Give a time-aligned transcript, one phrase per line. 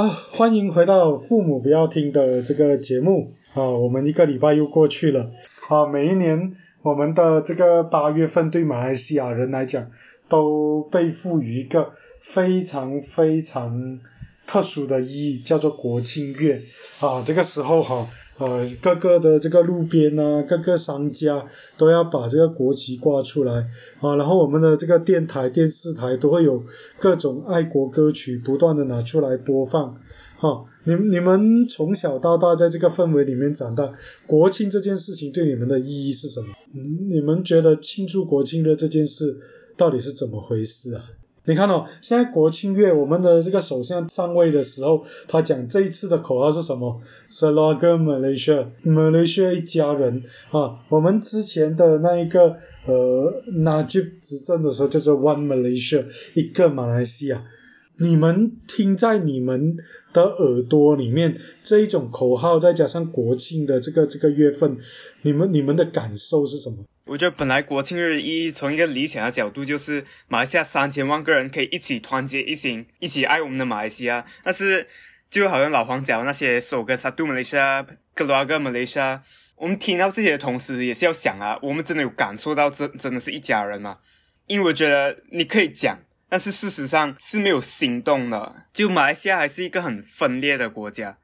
[0.00, 3.68] 啊，欢迎回到父母不要听的这个节目啊！
[3.68, 5.30] 我们一个礼拜又过去了
[5.68, 5.84] 啊！
[5.84, 9.90] 每一年我们的这个八月份对马来西亚人来讲，
[10.30, 11.92] 都被赋予一个
[12.22, 14.00] 非常非常
[14.46, 16.62] 特殊的意义，叫做国庆月
[17.02, 17.22] 啊！
[17.22, 18.08] 这个时候哈。
[18.40, 21.46] 呃，各个的这个路边啊，各个商家
[21.76, 23.68] 都要把这个国旗挂出来
[24.00, 26.64] 啊，然后我们的这个电台、电视台都会有
[26.98, 30.00] 各种爱国歌曲不断的拿出来播放。
[30.38, 33.92] 哈，你你们从小到大在这个氛围里面长大，
[34.26, 36.46] 国庆这件事情对你们的意义是什么？
[36.72, 39.38] 你们觉得庆祝国庆的这件事
[39.76, 41.04] 到底是怎么回事啊？
[41.46, 50.80] 你看哦，现在国庆月，我们的这个首相上位的时候，他讲这一次的口号是什么？Selaga Malaysia，Malaysia 一家人啊。
[50.90, 56.04] 我们之前的那一个呃纳吉执政的时候叫做 One Malaysia，
[56.34, 57.44] 一个马来西亚。
[57.96, 59.76] 你们听在你们
[60.12, 64.78] 的耳朵里面这一种口号，再加上国庆的这个这个月份，
[65.22, 66.76] 你们你们的感受是什么？
[67.10, 74.24] 我觉得本来国庆日一从一个理想的角度，就是马来西亚三千万个人可以一起团结一心，一起爱我们的马来西亚。
[74.44, 74.86] 但是
[75.28, 77.82] 就好像老黄讲那些首歌《沙杜马来西亚》
[78.14, 79.16] 《格罗阿格马来西亚》，
[79.56, 83.98] 我们听到这些的同时，也是要想啊，我们真的有感受到真真的是一家人吗？
[84.46, 85.98] 因为我觉得你可以讲。
[86.28, 88.66] 但是事实上是没有行动的。
[88.72, 91.18] 就马来西亚还是一个很分裂的国家，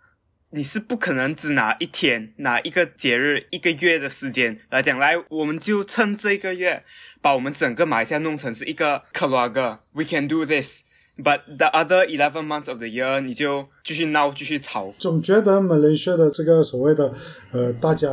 [0.50, 4.98] 你是不可能只拿一天、拿一个节日、一个月的时间来讲。
[4.98, 6.84] 来，我们就趁这个月，
[7.20, 10.84] 把我们整个马来西亚弄成是一个 k a l a g a We can do this,
[11.16, 14.94] but the other eleven months of the year，你就继续闹、继续吵。
[14.98, 17.14] 总觉得马来西亚的这个所谓的
[17.52, 18.10] 呃，大家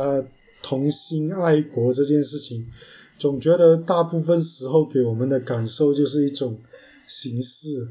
[0.62, 2.66] 同心爱国这件事情，
[3.18, 6.60] 总觉得大部分时候给我们的感受就是一种。
[7.06, 7.86] 形式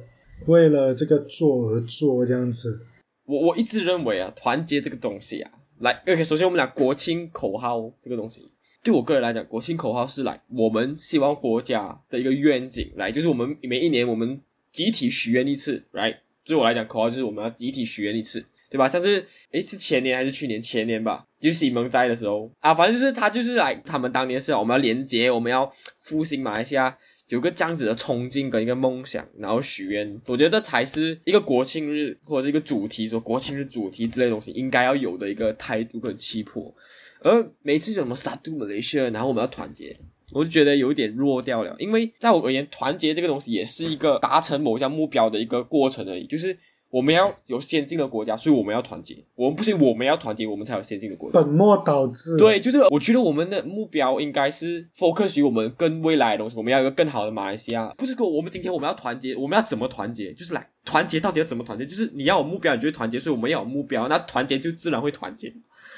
[0.47, 2.81] 为了这个做而做这样子，
[3.25, 8.45] 我我一直认为啊，团结这个东西啊，来，OK，首先我们俩国庆口号这个东西，
[8.83, 16.17] 对我个人来讲，国庆口号是来我们希望国家的一个愿景，来就是我们每一年我们集体许愿一次，right？
[16.45, 18.89] 对我来讲，口号就是我们要集体许愿一次，对吧？
[18.89, 20.61] 像是诶，是前年还是去年？
[20.61, 26.97] 前年吧，就是西蒙在的时候啊，反正就是他就是来，他们当年是我们要连接，我们要复兴马来西亚。
[27.33, 36.71] 有个这样子的冲劲跟一个梦想，然后许愿，我觉得这才是一个国庆日或者是一个主题，说国庆日主题之类东西应该要有的一个态度跟气魄。
[37.21, 39.95] 而每次什么杀杜马来西亚，然后我们要团结，
[40.31, 41.75] 我就觉得有点弱掉了。
[41.79, 46.55] 因为在我而言，团结这个东西也是一个达成某项目标的一个过程而已，就是。
[46.93, 49.17] 我们要有先进的国家，所以我们要团结。
[49.33, 51.39] 我们不行，我们要团结，我们才有先进的国家。
[51.39, 52.37] 本末倒置。
[52.37, 56.55] 对，就是我觉得我们的目标应该是 focus 于我们更未来的东西。
[56.55, 60.31] 我们要一个更好的马来西亚，不是说我们今天我们要团结，我们要怎么团结？
[60.33, 61.83] 就是来团结，到底要怎么团结？
[61.83, 65.51] 就是你要有目标，你就会团结，所以我们要有目标，那团结就自然会团结。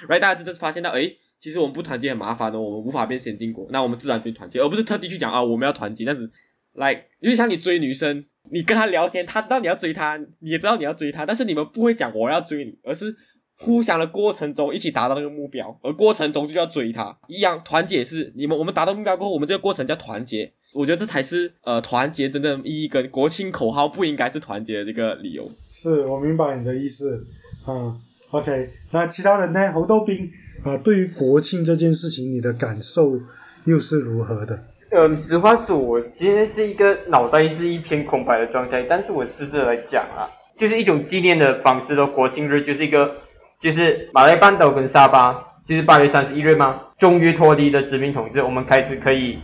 [0.07, 0.19] Right？
[0.21, 6.31] 大家真的是发现到，哎，其实我们不团结很麻烦的，我们无法变先进国，那我们自然就团结，而不是特地去讲啊，我们要团结这样子。
[6.71, 8.23] 来，有点像你追女生。
[8.51, 13.15] 你跟他聊天，他知道你要追他，你也知道你要追他，但是你们不会讲我要追你，而是
[13.57, 17.61] 互相的过程中一起达到那个目标，而过程中就要追他一样。
[17.63, 20.53] 团结是你们我们达到目标过后，我们这个过程叫团结。
[20.73, 25.49] 我觉得这才是呃团结真正意义跟国庆口号不应该是团结的这个理由。
[25.71, 27.25] 是我明白你的意思，
[27.65, 27.97] 嗯
[28.31, 28.71] ，OK。
[28.91, 29.71] 那其他人呢？
[29.71, 30.29] 侯豆冰
[30.65, 33.17] 啊，对于国庆这件事情，你的感受
[33.63, 34.59] 又是如何的？
[34.97, 38.83] 嗯，实话说，我今天是一个脑袋是一片空白的状态。
[38.83, 43.17] 但是我试着来讲啊，就是一种纪念的方式的国庆日，就是一个，
[43.59, 46.93] 就是马来半岛跟沙巴，就是八月三十一日吗？
[46.97, 49.37] 终于脱离了殖民统治，我们开始可以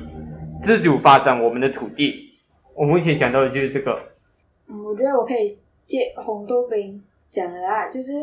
[0.63, 2.29] 自主发展我们的土地。
[2.73, 3.99] 我目前想到的就是这个。
[4.69, 8.13] 嗯，我觉得我可以借红豆饼讲的啊，就是。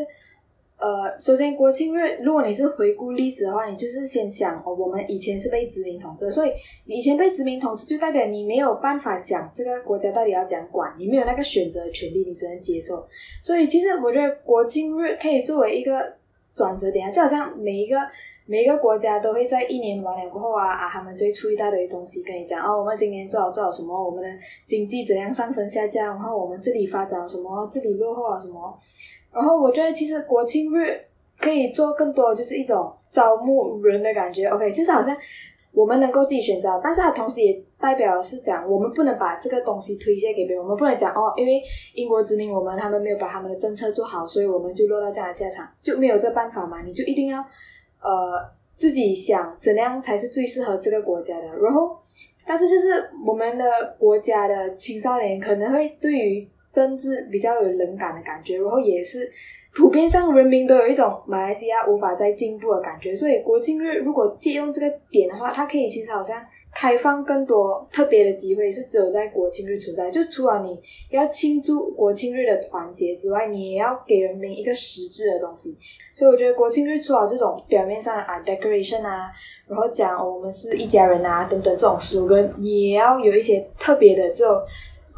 [0.79, 6.53] 呃，首先国庆日，如果你是回顾历史的话，你就是先想哦，我们以前是被殖民统治，所以
[6.85, 13.05] 你以前被殖民统治，就代表你没有办法讲这个国家到底要怎样管，你没有那个选择权利，你只能接受。
[13.43, 16.13] 所以其实我觉得国庆日可以作为一个
[16.53, 17.97] 转折点啊，就好像每一个
[18.45, 24.29] 每一个国家都会在一年完了过后啊啊，他们就会出一大堆东西跟你讲哦，我们今年做好做好什么，我们的
[24.65, 28.79] 经济怎样上升下降，然后我们这里发展了什么，这里落后了什么。
[29.31, 30.99] 然后我觉得其实国庆日
[31.39, 34.47] 可以做更多，就是一种招募人的感觉。
[34.47, 35.15] OK，就是好像
[35.71, 41.61] 我们能够自己选择，但是它同时也代表是讲我们不能把这个东西推卸给别人，我们不能讲哦，因为
[41.93, 46.81] 英国殖民我们，他们没有把他们的政策做好，所以我们就落到这样的下场，就没有这办法嘛？
[46.81, 47.39] 你就一定要
[48.01, 48.43] 呃
[48.77, 51.47] 自己想怎样才是最适合这个国家的。
[51.59, 51.95] 然后，
[52.47, 53.63] 但是就是我们的
[53.99, 56.49] 国家的青少年可能会对于。
[56.71, 59.29] 政治比较有冷感的感觉，然后也是
[59.75, 63.13] 普遍上人民都有一种马来西亚无法再进步的感觉。
[63.13, 66.43] 所以国庆日如果借用这个点的话，它可以其实好像
[66.73, 70.09] 开放更多特别的机会，是只有在国庆日存在。
[70.11, 70.79] 就除了你
[71.09, 75.77] 要庆祝国庆日的团结之外，你也要给人民一个实质的东西。
[76.13, 79.31] 所以我觉得国庆日除了这种表面上的啊 decoration 啊，
[79.67, 84.61] 然后讲、我们是一家人啊等等这种 slogan，也要有一些特别的这种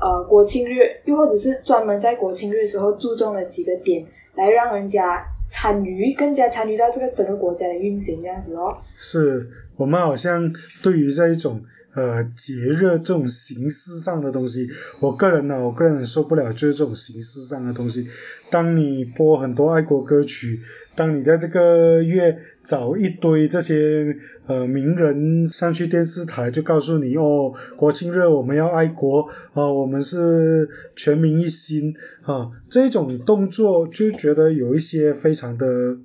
[0.02, 4.06] 呃国庆日，又或者是专门在国庆日的时候注重了几个点，
[4.36, 8.76] 来让人家参与，更加参与到这个整个国家的运行这样子哦。
[8.98, 10.52] 是我们好像
[10.82, 11.62] 对于这一种
[11.94, 18.08] 呃节日这种形式上的东西，我个人呢，我个人受不了就是这种形式上的东西。
[18.50, 20.62] 当你播很多爱国歌曲，
[20.96, 24.18] 当你在这个月找一堆这些
[24.48, 35.98] 呃名人上去电视台就告诉你哦，国庆日我们要爱国啊、我们是全民一心啊，这种动作就觉得有一些非常的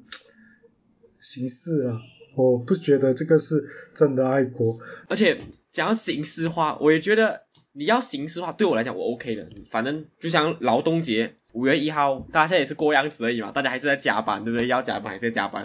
[1.20, 2.00] 形式了。
[2.36, 4.78] 我不觉得这个是真的爱国，
[5.08, 5.36] 而且
[5.72, 7.40] 讲形式化，我也觉得
[7.72, 9.48] 你要形式化，对我来讲我 OK 的。
[9.70, 14.66] 反正就像劳动节五月一号，大家现在也是过样子而已嘛，大家还是在加班，对不对？
[14.66, 15.64] 要加班还是在加班。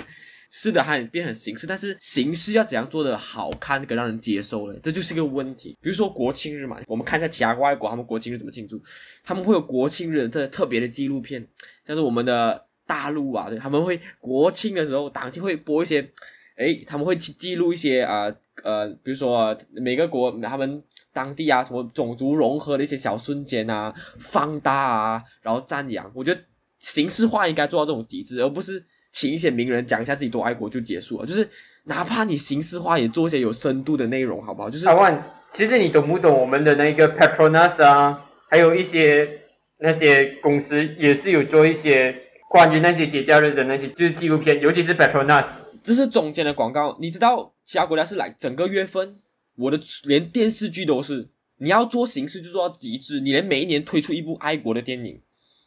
[0.50, 4.80] 是的，它也变很形式，但是形式要怎样做的好看，跟让人接受呢？
[4.82, 5.78] 这就是一个问题。
[5.82, 8.82] 比如说国庆日嘛，我们看一下其他外国他们国庆日怎么庆祝，
[9.24, 11.46] 他们会有国庆日的特别的纪录片，
[11.86, 16.10] 像是我们的大陆啊，他们会国庆的时候，党庆会播一些。
[16.62, 18.32] 诶，他们会去记录一些啊
[18.64, 26.10] 呃比如说每个国他们当地啊什么种族融合的一些小瞬间啊，放大啊，然后赞扬。
[26.16, 26.40] 我觉得
[26.80, 31.26] 形式化应该做到这种极致，而不是请一些名人讲一下自己多爱国就结束了。
[31.26, 31.48] 就是
[31.86, 34.70] 哪怕你形式化，也做一些有深度的内容，好不好？
[34.70, 35.22] 就是阿万，
[35.52, 39.42] 其实你懂不懂我们的那个 Petronas 啊，还有一些
[39.80, 42.16] 那些公司也是有做一些
[42.50, 45.46] 关于那些节假日的那些就是纪录片，尤其是 Petronas。
[45.84, 49.18] 这是中间的广告，你知道其他国家是来整个月份，
[49.56, 55.20] 我的连电视剧都是，你要做形式就做到极致，你连每一年推出一部爱国的电影，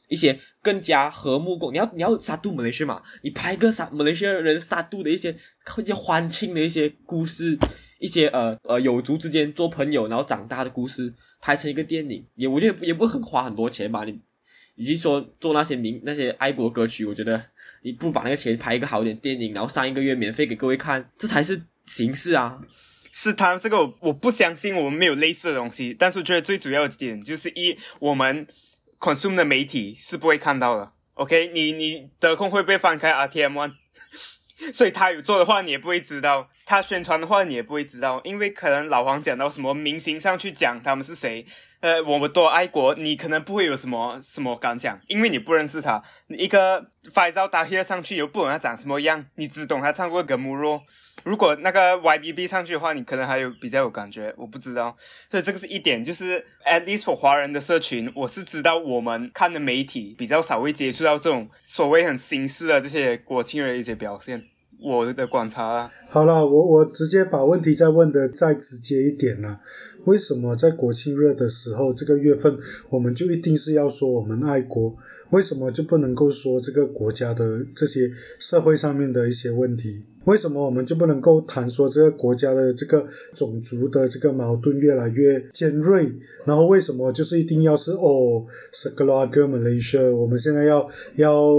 [0.09, 5.37] 一些更加和睦共，你要你要杀杜马来西亚嘛，你拍个杀马来西亚人杀杜的一些
[5.79, 7.59] 一些欢庆的一些故事，
[7.99, 14.21] 一些呃呃有族之间做朋友然后长大的故事，拍成一个电影，也我觉得也不会很花很多钱吧，你。
[14.75, 17.43] 以及说做那些名那些爱国歌曲，我觉得
[17.83, 22.61] 你不把那个钱拍一个好一点电影，然后上一个月免费给各位看，这才是形式啊！
[23.13, 28.45] 是他这个我不相信我们没有类似的东西，但是我觉得最主要的点就是一我们
[28.99, 30.91] consume 的媒体是不会看到的。
[31.15, 33.73] OK，你你得空会不会翻开 RTM One？
[34.73, 41.45] 所以他有做的话，你也不会知道；他宣传的话，你也不会知道，因为可能老黄讲到什么明星上去讲他们是谁。
[41.81, 46.03] 呃，我们多爱国，你可能不会有什么什么感想，因为你不认识他。
[46.29, 46.83] 一个
[47.13, 50.79] 发照打贴上去，又不懂他长什么样，你只懂他唱过《格木若》。
[51.25, 54.97] 如果那个 YBB 上去的话，你可能还有比较有感觉，我不知道。
[55.31, 64.43] 所以这个是一点，就是 at least for 华人的社群，我是知道我们看的媒体比较少会接触到这种所谓很新式的这些国庆的一些表现。
[64.85, 65.91] 我的观察啊。
[66.15, 69.61] 好了，我我直接把问题再问的再直接一点啦、
[70.05, 72.57] 为什么在国庆日的时候，这个月份
[72.89, 74.95] 我们就一定是要说我们爱国？
[75.31, 80.05] 为什么就不能够说这个国家的这些社会上面的一些问题？
[80.25, 86.13] 为什么我们就不能够谈说这个国家的这个种族的这个矛盾越来越尖锐？
[86.45, 91.51] 然后为什么就是一定要是哦 s e g a l a g a Malaysia，我们现在要要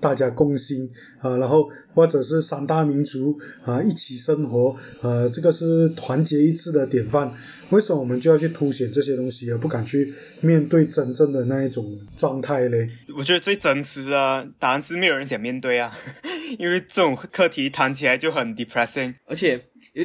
[0.00, 7.32] 大家共心啊，然后或者是三大民族啊一起生活，呃，这个是团结一致的典范。
[7.70, 12.88] 为什么我们就要去凸显这些东西，而不敢去面对真正的那一种状态嘞？
[13.16, 15.96] 我觉得最真实的答案是没有人想面对啊，
[16.58, 19.14] 因为这种课题谈起来就很 depressing。
[19.26, 19.62] 而且，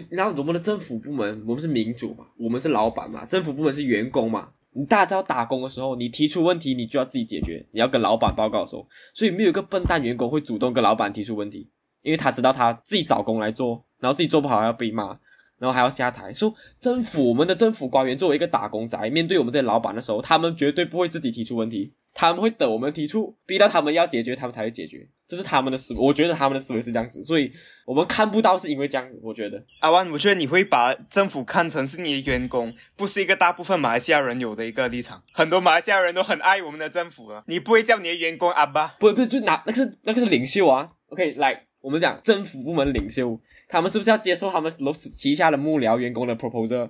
[0.09, 4.49] 然后我们的政府部门，我们是民主嘛，我们是老板嘛，政府部门是员工嘛。
[4.73, 11.67] 你大家知道打工的时候，你提出问题，你就要自己解决，你要跟老板报告的时候，所以没有一个笨蛋员工会主动跟老板提出问题，
[12.03, 15.19] 因为他知道他自己找工来做，然后自己做不好还要被骂。
[15.59, 25.99] 然后还要下台，说政府我们的政府官员作为一个打工仔，面对我们这些老板的时候，他们绝对不会自己提出问题，他们会等我们提出，逼到他们要解决，他们才会解决，这是他们的思维。
[25.99, 27.51] 我觉得他们的思维是这样子，所以
[27.87, 29.19] 我们看不到是因为这样子。
[29.23, 35.23] 我觉得阿万，我觉得你会把政府看成是你的员工，不是一个大部分马来西亚人有的一个立场。
[35.31, 38.89] 很多马来西亚人都很爱我们的政府了，你不会叫你的员工阿爸？
[38.99, 40.91] 不不就拿那个是那个是领袖啊。
[41.09, 43.39] OK，来我们讲政府部门领袖。
[43.69, 46.89] 他们是不是要接受他们楼旗下的幕僚员工的 proposal？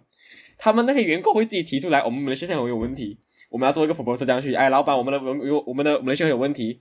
[0.58, 6.80] 他们那些员工会自己提出来，我们的学校有问题，我们要做一个 proposal 这样去，哎，老板，我们的我们我们的我们的系统有问题，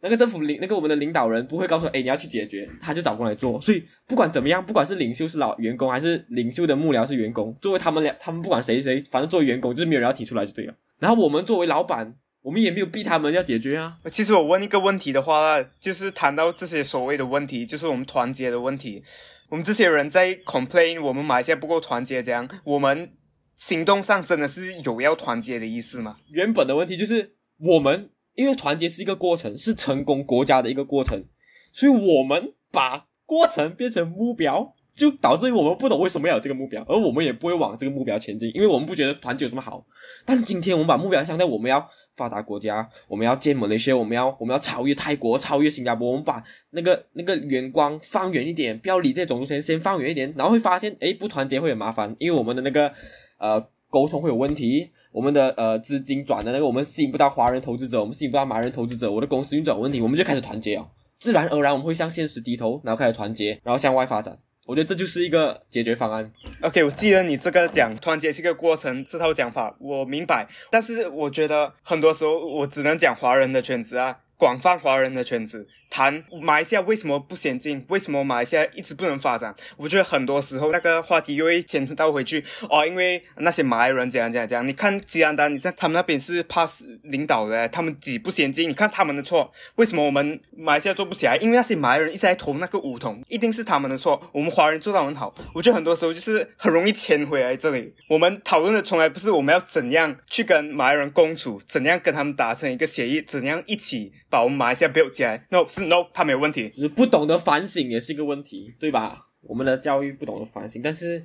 [0.00, 3.60] 那个政府领那个我们的领导人不会告诉，哎，你要去解决，他就找过来做。
[3.60, 10.74] 所以不管怎么样，不管是领袖是老员工，还是领袖的幕僚是员工，作为他们俩，他们不管谁谁，反正作为员工就是没有人要提出来就对了。
[10.98, 12.14] 然后我们作为老板，
[12.48, 13.98] 我们也没有逼他们要解决啊。
[14.10, 19.04] 其实我问一个问题的话，就是谈到这些所谓的问题，就是我们团结的问题。
[19.50, 23.12] 我们这些人在 complain 我们马来西亚不够团结，这样我们
[23.58, 26.16] 行动上真的是有要团结的意思吗？
[26.30, 31.22] 原本的问题就是我们因为团结是一个过程，是成功国家的一个过程，
[31.70, 39.84] 所以我们把过程变成目标，就导致于我们不懂为什么要有这个目标，而我们也不会往这个目标前进，因为我们不觉得团结有什么好。
[40.24, 41.88] 但今天我们把目标向在我们要
[42.18, 52.92] 发达国家，我们要建某那些，我们要我们要超越泰国，超越新加坡，我们把那个那个眼光放远一点，不要离这种东西先放远一点，然后会发现，哎，不团结会很麻烦，因为我们的那个
[53.38, 64.38] 呃沟通会有问题，我们的呃资金转的那个我们吸引不到华人投资者，我们吸引不到马人投资者，我的公司运转有问题，我们就开始团结哦，自然而然我们会向现实低头，然后开始团结，然后向外发展。
[64.68, 66.30] 我觉得这就是一个解决方案。
[66.60, 70.46] OK，我记得你这个讲团结是一个过程这套讲法，我明白。
[70.70, 79.54] 但是我觉得很多时候我只能讲华人的圈子啊，广泛华人的圈子谈马来西亚为什么不先进，为什么马来西亚一直不能发展。
[79.76, 84.68] 我觉得很多时候那个话题又会牵到回去哦，因为那些马来人怎样怎样怎样。
[84.68, 91.36] 你看吉安丹，你在他们那边是 pass 领导的，他们几不先进，你看他们的错，为什么我们马来西亚做不起来？
[91.38, 94.22] 因为那些马来人一直在投那个梧桐，一定是他们的错。
[94.30, 97.92] 我们华人做到很好，我觉得很多时候就是很容易牵回来这里。
[98.08, 105.46] 我们讨论的从来不是我们要怎样去跟马来人共处，怎样跟他们达成一个协议，怎样一起把我们马来西亚 build 起来。
[105.50, 106.68] No，是 No，他没有问题。
[106.70, 109.26] 就是不懂得反省也是一个问题，对吧？
[109.42, 111.24] 我们的教育不懂得反省，但是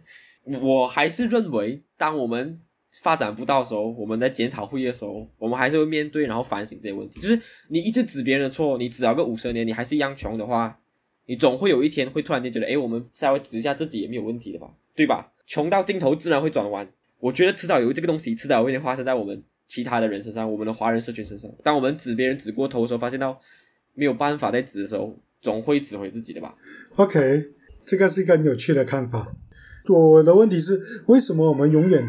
[0.62, 2.60] 我还是认为，当我们
[3.02, 7.20] 发展不到的时候，我们在检讨会议的时候，我们还是会面对，然后反省这些问题。
[7.20, 10.80] 就是你一直指别人的错，你指了个五十年，你还是一样穷的话，
[11.26, 15.32] 你总会有一天会突然间觉得，诶，我们稍微指一下自己也没有问题的吧，对吧？
[15.46, 16.88] 穷到尽头自然会转弯。
[17.20, 21.50] 我觉得迟早有这个东西，迟早有一天发生在我们其他的人身上，我们的华人社群身上。
[21.64, 23.40] 当我们指别人指过头的时候，发现到
[23.94, 26.56] 没有办法再指的时候，总会指回自己的吧。
[26.96, 27.46] OK，
[27.86, 29.36] 这个是一个很有趣的看法。
[29.88, 32.04] 我的问题是，为什么我们永远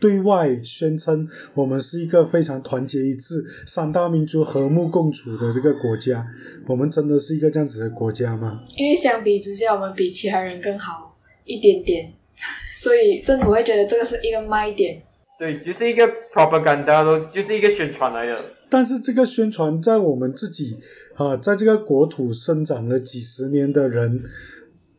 [0.00, 6.26] 对外宣称我们是一个非常团结一致、三大民族和睦共处的这个国家？
[6.66, 8.64] 我们真的是一个这样子的国家吗？
[8.76, 12.12] 因为相比之下，我们比其他人更好一点点，
[12.76, 15.02] 所以政府会觉得这个是一个卖点。
[15.40, 18.38] 对，就是一个 propaganda 咯，就是一个宣传来的。
[18.68, 20.76] 但是这个宣传在我们自己
[21.16, 24.24] 啊、在这个国土生长了几十年的人，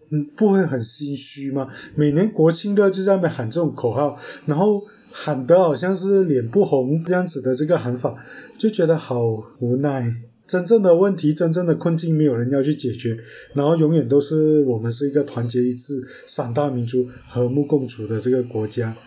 [0.09, 1.67] 嗯，不会很心虚吗？
[1.93, 4.17] 每年国庆日就在那边喊这种口号，
[4.47, 4.81] 然后
[5.11, 8.15] 喊得好像是脸不红这样子的这个喊法，
[8.57, 9.23] 就觉得好
[9.59, 10.11] 无奈。
[10.47, 13.15] 真正的问题、真正的困境，没有人要去解决，
[13.53, 18.97] 然后永远都是我们是一个团结一致、三大民族和睦共处的这个国家，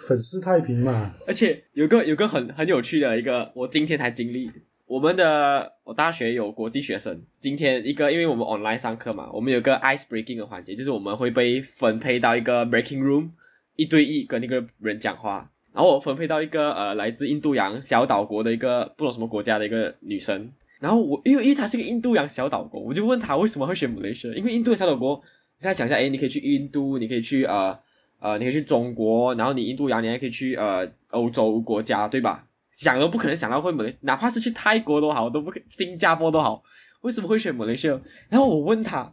[0.00, 1.14] 粉饰太平嘛。
[1.26, 4.50] 而且有个有个很很有趣的一个，我今天才经历。
[4.86, 13.30] 我们的我大学有国际学生，今天一个因为我们 online 上课嘛，我们有个 ice breaking 的环节，就是我们会被分配到一个 breaking room，
[13.76, 15.48] 一对一跟那个人讲话。
[15.72, 20.50] 然后我分配到一个呃来自印度洋小岛国的一个不懂什么国家的一个女生。
[20.80, 25.22] 然后我因为因为她是个印度洋小岛国，我就问她为什么会选 Malaysia，因为印度洋小岛国，
[25.58, 27.78] 你看想一下，哎，你可以去印度，你可以去呃
[28.20, 32.46] 呃，你可以去中国，然后你印度洋，你还可以去呃欧洲国家，对吧？
[32.70, 36.62] 想都不可能想到会马来，哪怕是去泰国都好，都不可，新加坡都好，
[37.00, 38.00] 为什么会选马来西亚？
[38.28, 39.12] 然后我问他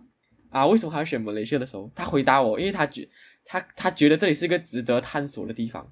[0.49, 3.09] 啊，为什么还要选马来西亚的时候，他回答我，因为他觉
[3.43, 5.91] 他他觉得这里是一个值得探索的地方。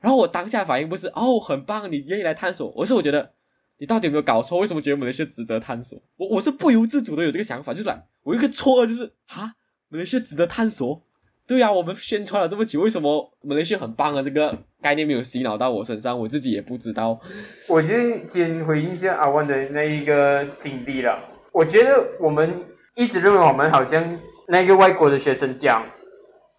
[0.00, 3.34] 然后我当下反应不是哦，很棒，你愿意来探索，而是我觉得
[3.78, 4.58] 你到底有没有搞错？
[4.60, 6.00] 为什么觉得马来西亚值得探索？
[6.16, 7.90] 我我是不由自主的有这个想法，就是
[8.22, 9.54] 我一个错，就是啊，
[9.88, 11.02] 马来西亚值得探索。
[11.48, 14.22] 对啊，我们宣传了这么久，为什么马来西亚很棒啊？
[14.22, 17.18] 这个概念没有洗脑到我身上，我自己也不知道。
[17.66, 17.88] 我就
[18.28, 21.18] 先回应一下阿万的那一个经历了。
[21.52, 25.82] 我觉得我们一直认为我们好像那个外国的学生讲，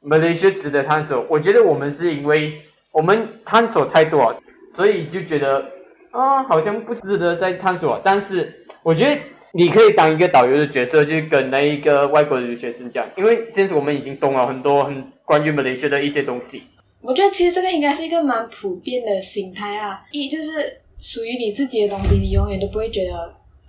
[0.01, 1.24] 马来西亚值得探索。
[1.29, 2.60] 我觉得我们是因为
[2.91, 4.36] 我们探索太多，
[4.74, 5.63] 所以就觉得
[6.10, 8.01] 啊，好像不值得再探索。
[8.03, 9.22] 但是我觉得
[9.53, 16.63] 你可以当一个导游的角色，就跟那一个外国的学生讲，因为现在我们已经懂了很多很关于马来西亚的一些东西。
[17.01, 23.13] 我觉得其实这个应该是一个蛮普遍的心态啊，一就是属于你自己的东西，你永远都不会觉得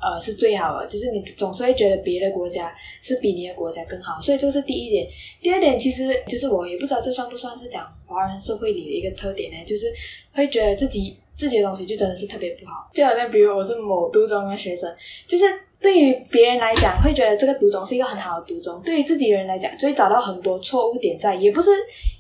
[0.01, 5.07] 呃是最好的，就是你总是会觉得别的国家是比你的国家更好，所以这是第一点。
[5.41, 9.87] 第二点其实就是我也不知道这算不算是讲华人社会里的一个特点呢，就是
[10.33, 12.87] 会觉得自己自己的东西就真的是特别不好。
[12.93, 14.95] 就好像比如我是某读中的学生，
[15.27, 15.45] 就是
[15.81, 21.71] 对于别人来讲会觉得这个读中是一个很好的读中，对于自己人来讲就会找到很多错误点在，也不是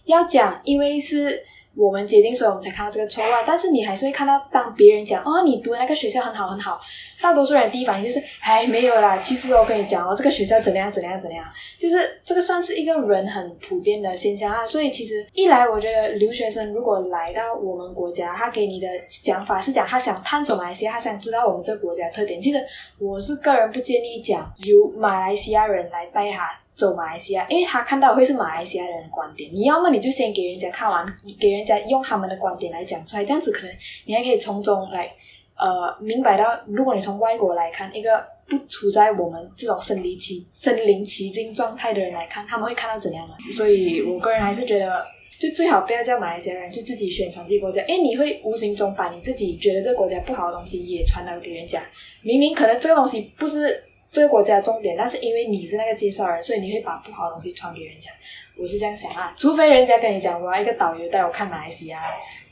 [0.06, 1.44] 要讲，因为是。
[1.80, 3.28] 我们接近，所以我们才看到这个错误。
[3.46, 6.78] 但是你还是会看到，当别人讲哦，你读的那个学校很好很好，
[7.22, 9.16] 大多数人第一反应就是，哎，没有啦。
[9.22, 11.42] 其实我跟你讲哦，这个学校怎样怎样怎样，
[11.78, 14.66] 就是这个算是一个人很普遍的现象啊。
[14.66, 22.38] 所以其实一来，我觉得留学生如果来到我们国家，他给你的想法是讲他想探索马来西亚，他想知道我们这个国家的特点。
[22.42, 22.62] 其实
[22.98, 26.59] 我是个人不建议讲由马来西亚人来带他。
[26.80, 29.50] 走马来西亚，因为他看到会是马来西亚人的观点。
[29.52, 31.06] 你要么你就先给人家看完，
[31.38, 35.12] 给人家用他们的观点来讲出来，这样子可能你还可以从中来
[35.58, 43.52] 呃明白到，如果你从外国来看一个不处在我们这种身临其身临其境状态的人来看，他们会看到怎样的？
[43.52, 45.04] 所以我个人还是觉得，
[45.38, 51.82] 就最好不要叫马来西亚人就自己宣传自己国家，因为你会无形中把你自己觉得这个国家不好的东西也传导给人家。
[52.22, 53.84] 明明可能这个东西不是。
[54.10, 58.10] 这个国家重点，但是因为你是那个介绍人，所以你会把不好的东西传给人家。
[58.56, 62.00] 我是这样想啊，除非人家跟你讲，我要一个导游带我看马来西亚。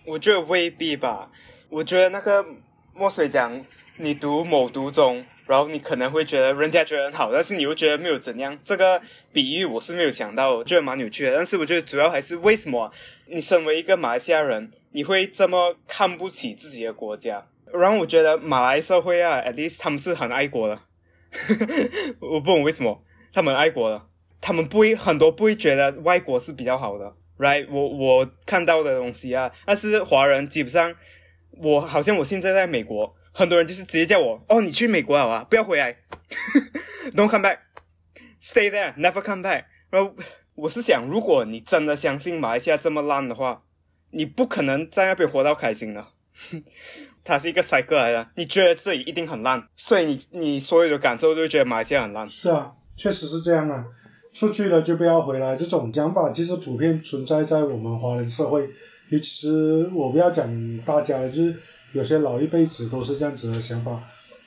[0.06, 1.30] 我觉得未必吧。
[1.68, 2.44] 我觉得那个
[2.94, 3.62] 墨水讲，
[3.96, 8.58] 你读某读中，然后你可能会觉得人家觉得很好，但是你又觉得没有怎样。
[8.64, 11.36] 这个比喻我是没有想到，觉得蛮有趣的。
[11.36, 12.90] 但是我觉得主要还是为什么
[13.26, 17.44] 你身为一个马来西亚人，你会这么看不起自己的国家？
[17.74, 20.78] 然后我觉得马来社会啊，at least 他们是很爱国的。
[22.20, 24.06] 我不懂为什么他们爱国了，
[24.40, 27.66] 他们不会很多不会觉得外国是比较好的，right？
[27.70, 30.94] 我我看到的东西啊，但是华人基本上，
[31.58, 35.96] 我好像我现在在美国，很多人就是直接叫我哦，你去美国好啊，不要回来，
[37.14, 39.64] Don't come back，stay there，never come back。
[39.90, 40.14] 然后
[40.54, 43.62] 我是想，如果你真的相信马来西亚这么烂的话，
[44.10, 46.06] 你不可能在那边活到开心的。
[47.28, 52.26] 它是一个才过来的，你觉得自己一定很烂，所以你你所有的感受都觉得马来西亚很烂。
[52.26, 53.84] 是啊，确实是这样啊，
[54.32, 58.70] 出去了就不要回来，这种讲法其实普遍存在在我们华人社会，
[59.10, 61.56] 尤其是我不要讲大家了，就是
[61.92, 64.00] 有些老一辈子都是这样子的想法，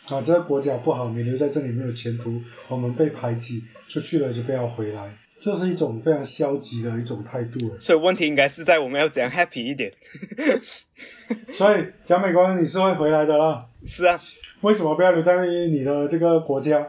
[0.08, 5.13] 啊，这个国家不好，你留在这里没有前途，我们被排挤，出去了就不要回来。
[5.43, 9.91] 这是一种非常消极的一种态度，所以问题应该是在我们要怎样 happy 一点。
[11.51, 13.65] 所以讲美国你是会回来的啦。
[13.86, 14.21] 是啊。
[14.62, 16.88] 为什么不要留在你的这个国家？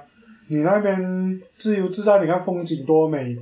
[0.48, 3.38] 你那边自由自在，你看风景多美，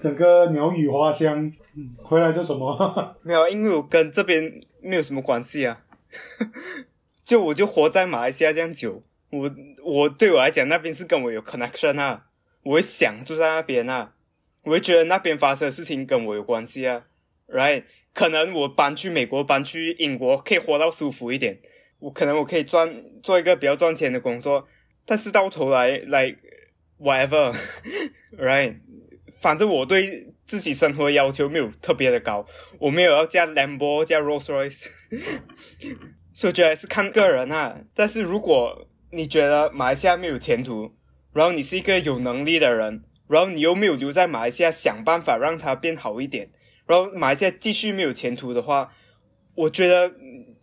[0.00, 1.52] 整个鸟语花香，
[1.96, 3.16] 回来做什么？
[3.22, 5.80] 没有，因为我跟这边没有什么关系啊。
[7.26, 9.50] 就我就活在马来西亚这样久，我
[9.82, 12.22] 我对我来讲那边是跟我有 connection 啊，
[12.62, 14.12] 我会想住在那边啊。
[14.64, 17.04] 我会觉得那边发生的事情跟我有关系啊
[17.48, 17.84] ，right？
[18.14, 21.58] 可能我搬去美国、搬去英国可以活到舒服一点，
[21.98, 24.68] 我可能我可以赚做一个比较赚钱的工作，
[25.04, 26.36] 但是到头来，like
[27.00, 28.76] whatever，right？
[29.40, 32.46] 反正我对自己生活要求没有特别的高，
[32.78, 34.86] 我没有要加 Lambo 加 Rolls Royce，
[36.32, 37.80] 所以觉得还是看个人啊。
[37.94, 40.94] 但是如果你觉得马来西亚没有前途，
[41.32, 43.02] 然后你是一个有能力的人。
[43.32, 46.46] 然后你又没有留在马来西亚想办法让它变好一点，
[46.86, 48.92] 然后马来西亚继续没有前途的话，
[49.54, 50.12] 我觉得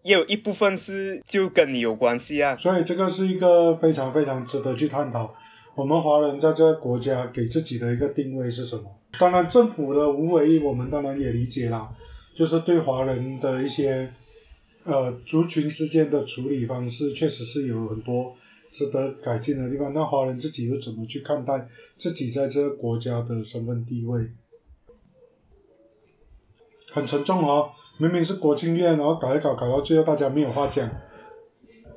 [0.04, 2.56] 也有一部分是就跟你有关系啊。
[2.58, 5.34] 所以这个是一个非常非常值得去探讨，
[5.74, 8.84] 我们华人在这个国家给自己的一个定位是什么？
[9.18, 11.90] 当然政府的无为，我们当然也理解啦，
[12.36, 14.14] 就是对华人的一些
[14.84, 18.38] 呃族群之间的处理方式，确实是有很多。
[18.72, 24.30] 值得改进的地方，那华人自己又怎么去看待自己在这个国家的身份地位？
[26.92, 30.90] 很沉重哦，明明是国庆月，然后搞一搞，搞到最后大家没有话讲。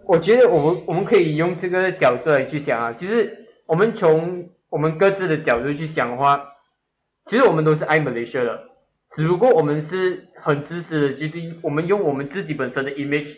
[0.04, 6.54] 我觉得我们我们可以用这个角度来去想啊，就是我们从我们各自的角度去想的话，
[7.26, 8.64] 其实我们都是爱马来西亚的，
[9.12, 13.37] 只不过我们是很自私的，就是我们用我们自己本身的 image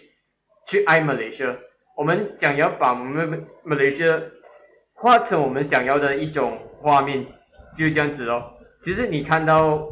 [0.67, 1.59] 去爱马来西亚。
[1.97, 4.21] 我们想要把我们马来西亚
[4.95, 7.25] 画成我们想要的一种画面，
[7.77, 8.59] 就是这样子咯。
[8.83, 9.89] 其实你看到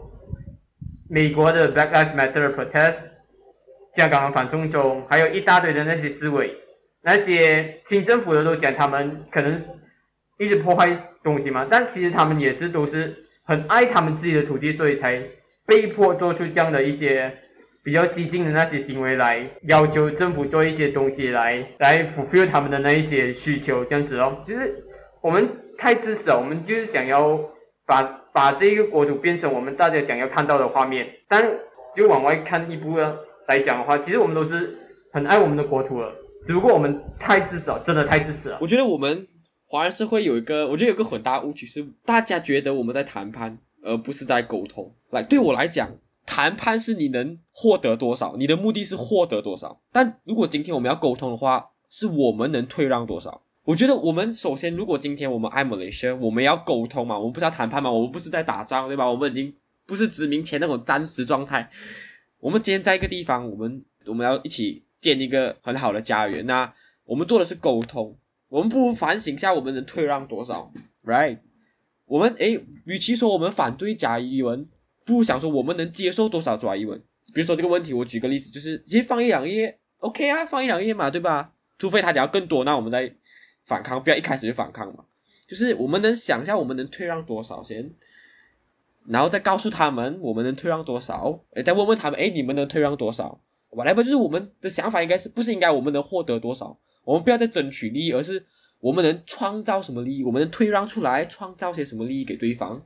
[1.08, 3.06] 美国的 Black Lives Matter protest，
[3.94, 6.56] 香港的反送中，还有一大堆的那些思维，
[7.02, 9.62] 那些清政府的都讲他们可能
[10.38, 15.22] 一直破坏东西嘛，但其实他们也是都是很爱他们自己的土地，所以才
[15.66, 17.38] 被迫做出这样的一些。
[17.82, 24.84] 比较激进的那些行为来要求政府做一些东西来来 fulfill 他们的那一些需求，这样子哦，就是
[25.20, 27.40] 我们太自私了，我们就是想要
[27.86, 31.58] 把把这个国土变成我们大家想要看到的画面，但
[31.96, 32.96] 就往外看一步
[33.48, 34.78] 来讲的话，其实我们都是
[35.12, 36.12] 很爱我们的国土了，
[36.44, 38.58] 只不过我们太自私了，真的太自私了。
[38.60, 39.26] 我觉得我们
[39.66, 44.94] 华人社会有一个，我觉得有个很大误区是，大家觉得我们在谈判，而不是在沟通。
[45.10, 45.90] 来，对我来讲，
[46.24, 49.80] 谈判是你能获得多少，你的目的是获得多少。
[49.90, 53.42] 但如果今天我们要沟通的话，是我们能退让多少。
[53.64, 59.08] 我觉得我们首先，如果今天我们爱马来西亚，我们要沟通嘛，我们不是要谈判嘛，我们不是在打仗，对吧？
[59.08, 59.54] 我们已经
[59.86, 61.70] 不是殖民前那种战时状态。
[62.40, 66.44] 我们今天在一个地方，我们我们要一起建一个很好的家园。
[66.46, 66.72] 那
[67.04, 68.16] 我们做的是沟通，
[68.48, 70.72] 我们不如反省一下，我们能退让多少
[71.04, 71.38] ，right？
[72.06, 74.68] 我们诶，与其说我们反对甲乙文，
[75.04, 77.00] 不如想说我们能接受多少甲乙文。
[77.32, 81.52] 比如说这个问题，我举个例子，就是直接放一两页，OK 啊，放一两页嘛，对吧？
[81.78, 83.12] 除非他讲要更多，那我们再
[83.64, 85.04] 反抗，不要一开始就反抗嘛。
[85.46, 87.90] 就是我们能想一下，我们能退让多少先，
[89.06, 96.78] 然后再告诉他们我们能退让多少，再问问他们，诶，你们能退让多少？whatever，就是我们的想法应该是不是应该我们能获得多少？
[97.04, 98.44] 我们不要再争取利益，而是
[98.80, 102.80] 我们能创造什么利益，我们能退让出来，创造些什么利益给对方，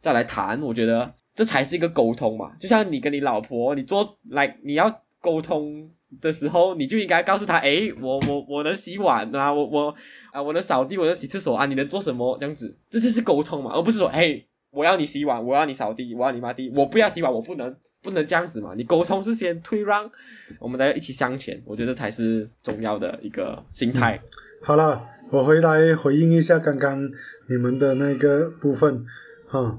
[0.00, 0.60] 再来谈。
[0.62, 2.52] 我觉得这才是一个沟通嘛。
[2.60, 9.94] 就像你跟你老婆，你做来你要沟通的时候，你就应该告诉他，诶，我我我能洗碗啊，我我
[10.32, 12.36] 啊我能扫地，我能洗厕所啊，你能做什么？
[12.38, 18.74] 这样子，这就是沟通嘛，而不是说，嘿，我要你洗碗，我要你扫地，我要你抹地，我不要洗碗，我不能不能这样子嘛。
[18.76, 20.10] 你沟通是先退让，
[20.58, 24.20] 我们再一起向前，我觉得才是重要的一个心态。
[24.62, 27.02] 好了，我回来回应一下刚刚
[27.48, 29.06] 你们的那个部分，
[29.48, 29.78] 哈，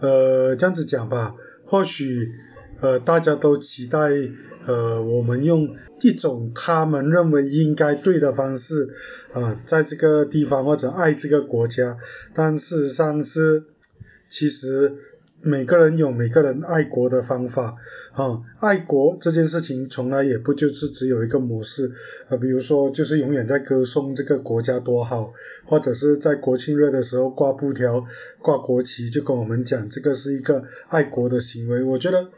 [0.00, 1.34] 呃，这样子讲吧，
[1.66, 2.32] 或许
[2.80, 3.98] 呃大家都期待
[4.66, 8.88] 呃我们用一种他们认为应该对的方式
[9.32, 11.96] 啊、在这个地方或者爱这个国家，
[12.34, 13.64] 但事实上是
[14.28, 14.94] 其实
[15.44, 17.76] 每个人有每个人爱国的方法
[18.12, 21.92] 啊，爱国这件事情从来也不就是只有一个模式
[22.28, 25.34] 啊，比如说就是永远在歌颂这个国家多好，
[25.66, 28.06] 或者是在国庆日的时候挂布条、
[28.38, 31.82] 挂国旗，就跟我们讲这个是一个爱国的行为。
[31.82, 32.30] 我觉得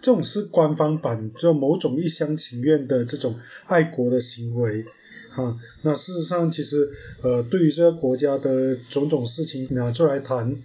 [0.00, 3.36] 这种是官方版，就某种一厢情愿的这种
[3.66, 4.86] 爱国的行为。
[5.32, 6.88] 哈，那事实上其实
[7.22, 10.56] 呃，对于这个国家的种种事情拿出来谈，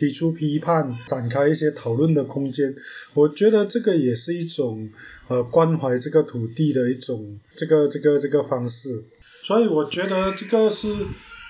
[0.00, 2.74] 提出批判，展开一些讨论的空间，
[3.12, 4.88] 我觉得这个也是一种
[5.28, 9.04] 呃关怀这个土地的一种这个这个这个方式，
[9.42, 10.88] 所以我觉得这个是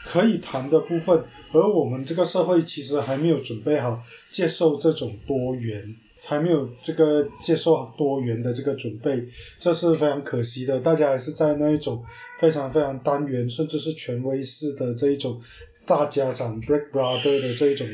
[0.05, 5.95] 可以谈的部分，而我们这个社会其实还没有准备好接受这种多元。
[6.23, 9.27] 还没有这个接受多元的这个准备，
[9.59, 10.79] 这是非常可惜的。
[10.79, 12.05] 大家还是在那一种
[12.39, 15.41] 非常非常单元，甚至是权威式的这一种
[15.87, 17.89] 大家长 （Big Brother） 的这一种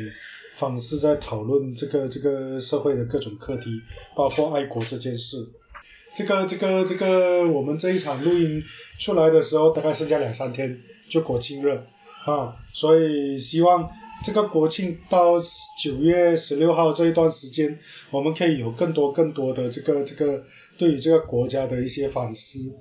[0.56, 3.64] 方式在讨论这个这个社会的各种课题，
[4.16, 5.46] 包括爱国这件事。
[6.16, 8.62] 这个这个这个，我们这一场录音
[8.98, 11.82] 出来的时候，大概剩下两三天就国庆日
[12.24, 13.90] 啊，所以希望。
[14.24, 15.38] 这个国庆到
[15.78, 17.78] 九月十六号这一段时间，
[18.10, 20.42] 我们可以有更多更多的这个这个
[20.78, 22.74] 对于这个国家的一些反思，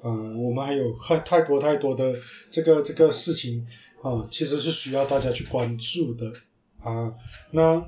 [0.00, 0.08] 啊、
[0.38, 2.14] 我们还有太太多太多的
[2.52, 3.66] 这个这个事情
[4.00, 6.32] 啊、其实是需要大家去关注的
[6.86, 7.14] 啊。
[7.50, 7.84] 那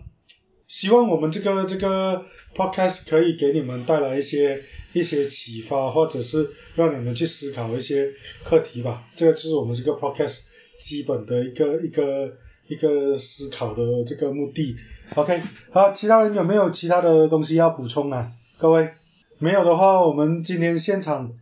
[0.67, 8.13] 希望我们这个这个 podcast 可以给你们带来一些一些启发，或者是让你们去思考一些
[8.45, 9.05] 课题吧。
[9.15, 10.41] 这个就是我们这个 podcast
[10.79, 12.37] 基本的一个一个。
[12.71, 14.77] 一个思考的这个目的。
[15.15, 18.33] OK，好，其他人有没有其他的东西要补充啊？
[18.59, 18.91] 各位，
[19.39, 21.33] 没有的话，我们今天现场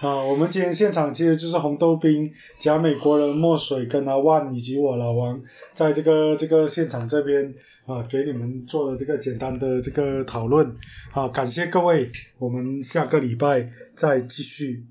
[0.00, 7.54] 啊，我们今天现场其实就是红豆冰加美国人墨水跟阿万以及我老王在这个这个现场这边
[7.86, 10.76] 啊，给你们做了这个简单的这个讨论。
[11.12, 14.84] 好，感谢各位，我们下个礼拜再继续，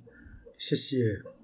[0.57, 1.34] 谢谢。